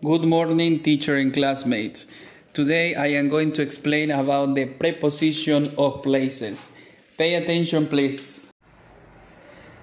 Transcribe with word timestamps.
Good 0.00 0.22
morning, 0.22 0.78
teacher 0.84 1.16
and 1.16 1.34
classmates. 1.34 2.06
Today 2.52 2.94
I 2.94 3.08
am 3.18 3.28
going 3.28 3.50
to 3.54 3.62
explain 3.62 4.12
about 4.12 4.54
the 4.54 4.66
preposition 4.66 5.74
of 5.76 6.04
places. 6.04 6.68
Pay 7.16 7.34
attention, 7.34 7.88
please. 7.88 8.52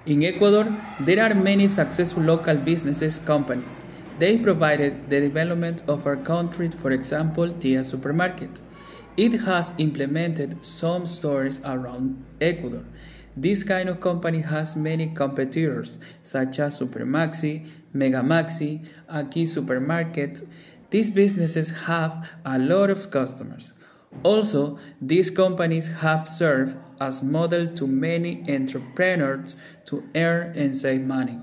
In 0.05 0.23
Ecuador, 0.23 0.73
there 1.01 1.21
are 1.21 1.35
many 1.35 1.67
successful 1.67 2.23
local 2.23 2.55
businesses 2.55 3.19
companies. 3.19 3.81
They 4.17 4.37
provided 4.37 5.09
the 5.09 5.19
development 5.19 5.83
of 5.85 6.07
our 6.07 6.15
country, 6.15 6.69
for 6.69 6.91
example, 6.91 7.51
Tia 7.51 7.83
Supermarket. 7.83 8.61
It 9.17 9.41
has 9.41 9.73
implemented 9.77 10.63
some 10.63 11.07
stores 11.07 11.59
around 11.65 12.23
Ecuador. 12.39 12.85
This 13.37 13.63
kind 13.63 13.89
of 13.89 13.99
company 13.99 14.39
has 14.39 14.77
many 14.77 15.07
competitors, 15.07 15.97
such 16.21 16.57
as 16.59 16.79
Supermaxi, 16.79 17.67
Megamaxi, 17.93 18.85
Aki 19.09 19.45
Supermarket. 19.47 20.47
These 20.89 21.09
businesses 21.09 21.69
have 21.85 22.29
a 22.45 22.57
lot 22.57 22.89
of 22.89 23.11
customers. 23.11 23.73
Also, 24.23 24.79
these 25.01 25.29
companies 25.29 25.87
have 25.99 26.29
served 26.29 26.77
as 27.01 27.21
model 27.21 27.67
to 27.67 27.85
many 27.85 28.41
entrepreneurs 28.49 29.57
to 29.85 30.07
earn 30.15 30.55
and 30.55 30.73
save 30.73 31.01
money. 31.01 31.37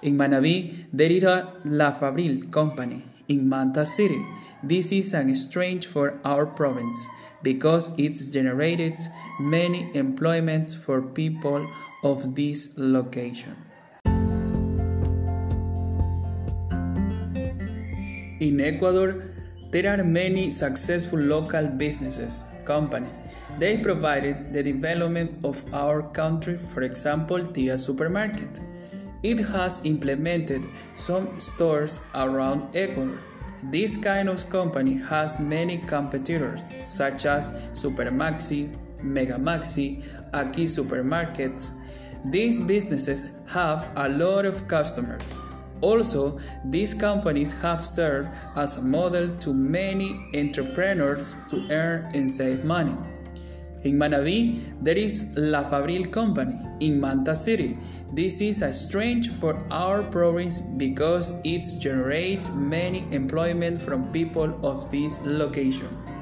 In 0.00 0.16
Manabi, 0.16 0.86
there 0.94 1.10
is 1.10 1.24
a 1.24 1.52
La 1.66 1.92
Fabril 1.92 2.50
company. 2.50 3.04
In 3.28 3.48
Manta 3.48 3.84
City, 3.84 4.24
this 4.62 4.92
is 4.92 5.12
an 5.12 5.34
strange 5.36 5.86
for 5.86 6.18
our 6.24 6.46
province 6.46 7.06
because 7.44 7.90
it's 7.96 8.28
generated 8.28 8.96
many 9.38 9.90
employments 9.94 10.74
for 10.74 11.00
people 11.00 11.64
of 12.02 12.34
this 12.34 12.74
location. 12.76 13.54
In 18.40 18.60
Ecuador, 18.60 19.22
there 19.70 19.92
are 19.92 20.04
many 20.04 20.50
successful 20.50 21.18
local 21.18 21.66
businesses, 21.66 22.44
companies. 22.64 23.22
They 23.58 23.78
provided 23.78 24.52
the 24.52 24.62
development 24.62 25.44
of 25.44 25.62
our 25.74 26.02
country, 26.02 26.58
for 26.72 26.82
example, 26.82 27.38
Tia 27.38 27.78
Supermarket. 27.78 28.60
It 29.22 29.38
has 29.38 29.80
implemented 29.84 30.66
some 30.94 31.40
stores 31.40 32.02
around 32.14 32.76
Ecuador. 32.76 33.18
This 33.64 33.96
kind 33.96 34.28
of 34.28 34.48
company 34.50 34.94
has 34.94 35.40
many 35.40 35.78
competitors 35.78 36.70
such 36.84 37.24
as 37.24 37.50
Supermaxi, 37.72 38.76
Megamaxi, 39.02 40.04
Aki 40.32 40.66
Supermarkets. 40.66 41.70
These 42.24 42.60
businesses 42.60 43.30
have 43.46 43.88
a 43.96 44.08
lot 44.08 44.44
of 44.44 44.66
customers. 44.68 45.40
Also, 45.80 46.38
these 46.64 46.94
companies 46.94 47.52
have 47.60 47.84
served 47.84 48.30
as 48.56 48.76
a 48.76 48.82
model 48.82 49.28
to 49.38 49.52
many 49.52 50.26
entrepreneurs 50.34 51.34
to 51.48 51.66
earn 51.70 52.10
and 52.14 52.30
save 52.30 52.64
money. 52.64 52.96
In 53.84 53.98
Manabi, 53.98 54.60
there 54.80 54.96
is 54.96 55.34
La 55.36 55.62
Fabril 55.62 56.10
Company 56.10 56.58
in 56.80 56.98
Manta 56.98 57.36
City. 57.36 57.76
This 58.14 58.40
is 58.40 58.62
a 58.62 58.72
strange 58.72 59.28
for 59.28 59.62
our 59.70 60.02
province 60.02 60.58
because 60.58 61.34
it 61.44 61.68
generates 61.80 62.48
many 62.48 63.04
employment 63.12 63.82
from 63.82 64.10
people 64.10 64.58
of 64.64 64.90
this 64.90 65.20
location. 65.26 66.13